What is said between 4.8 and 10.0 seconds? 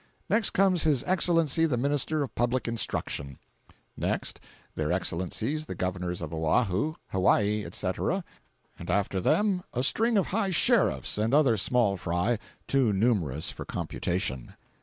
Excellencies the Governors of Oahu, Hawaii, etc., and after them a